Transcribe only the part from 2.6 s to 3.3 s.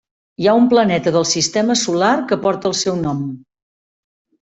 el seu nom.